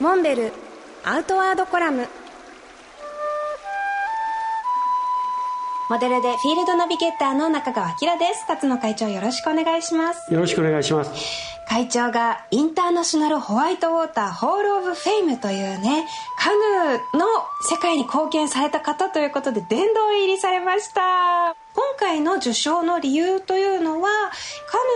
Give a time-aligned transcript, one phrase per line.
[0.00, 0.52] モンベル
[1.04, 2.08] アウトワードコラム。
[5.90, 8.46] モデルでフィールドナビゲーターの中川明です。
[8.46, 10.32] 辰野会長よろしくお願いします。
[10.32, 11.12] よろしくお願いします。
[11.68, 16.06] 会長がインターナショナルホワイトウォーターホールオブフェイムというね
[16.38, 17.26] カヌーの
[17.68, 21.54] 世界に貢献された方ということで殿堂入りされました。
[21.74, 24.08] 今回の受賞の理由というのは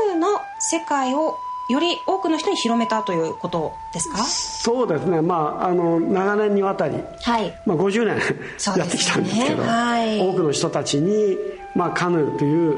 [0.08, 1.36] カヌーの世界を
[1.68, 4.18] より多くの人に広めたということですか？
[4.18, 7.58] そうですね、まあ、あの長年にわたり、はい。
[7.64, 11.36] まあ、50年、やってきたんですけど、はい、多くの人たちに、
[11.74, 12.76] まあ、カヌーという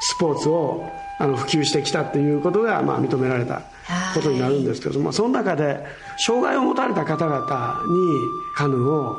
[0.00, 3.62] スポーツをあの普及してきたということが、まあ、認められた
[4.14, 5.84] ことになるんですけども、その中で
[6.18, 8.18] 障害を持たれた方々に
[8.56, 9.16] カヌーを、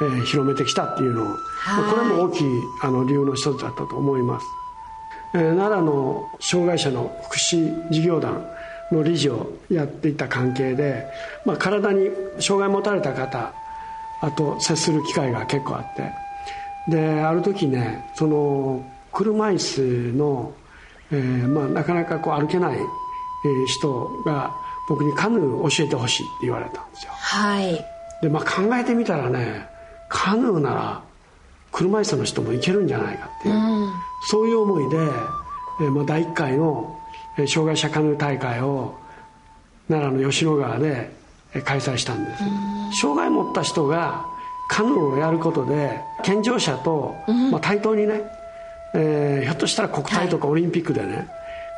[0.00, 4.46] えー、広めてきたっていうのを、これも大きいあの理由の一つだったと思います。
[5.34, 8.46] 奈良の障害者の福祉事業団
[8.92, 11.06] の理事をやっていた関係で、
[11.44, 13.52] まあ、体に障害を持たれた方
[14.20, 16.12] あと接する機会が結構あって。
[16.86, 20.52] である時ねその車椅子の、
[21.10, 22.78] えーまあ、なかなかこう歩けない
[23.66, 24.54] 人が
[24.88, 27.12] 僕にカヌーを教えてほしいって言われたんですよ。
[27.12, 27.84] はい。
[28.20, 29.66] で、まあ、考えてみたらね
[30.08, 31.02] カヌーなら
[31.74, 33.92] 車椅子の人も行けるんじゃないかっていう、うん、
[34.30, 34.96] そういう思いで、
[35.80, 36.96] えーまあ、第1回の
[37.48, 38.94] 障害者カヌー大会を
[39.88, 41.10] 奈良の吉野川で
[41.64, 44.24] 開催したんです、うん、障害を持った人が
[44.68, 48.22] カヌーをやることで健常者と、うん、まあ、対等にね、
[48.94, 51.28] えー、ひょっとしたら国体とかオリンピックでね、はい、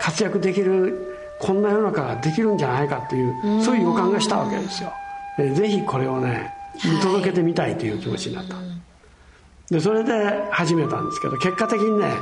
[0.00, 4.90] 活躍できるこんな世の中ができるんじゃないかという、そういう予感がしたわけですよ、
[5.38, 8.66] えー、ぜひこれをね見届けてみたいという気持ちになった、はい
[9.70, 12.12] でそれで始めたんですけど結果的にね、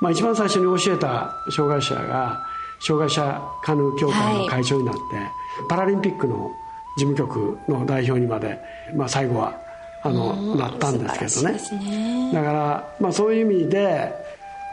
[0.00, 2.44] まあ、一番最初に教えた障害者が
[2.80, 5.30] 障害者カヌー協会の会長になって、はい、
[5.68, 6.50] パラリンピックの
[6.96, 8.58] 事務局の代表にまで、
[8.94, 9.60] まあ、最後は
[10.02, 14.12] あのなったんですけどね、ね、だから、まあ、そういう意味で、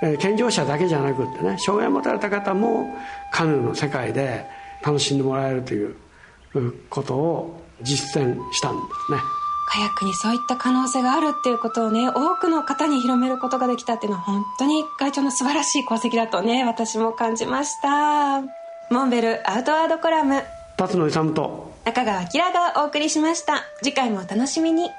[0.02, 2.96] えー、健常者だけじゃなくってね障害を持たれた方も
[3.32, 4.46] カヌーの世界で
[4.84, 5.96] 楽しんでもらえるという
[6.90, 9.20] ことを実践したんですね。
[9.70, 18.42] カヤックにそういった可能性があるっていうことをね多くの方に広めることができたっていうのは本当に会長の素晴らしい功績だとね私も感じました。
[18.90, 20.42] モンベルアウトワードコラム。
[20.78, 21.72] 辰野勇と。
[21.84, 23.64] 中川明がお送りしました。
[23.84, 24.90] 次回もお楽しみに